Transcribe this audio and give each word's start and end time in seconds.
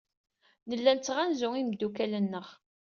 Nella 0.69 0.91
nettɣanzu 0.93 1.49
imeddukal-nneɣ. 1.59 2.47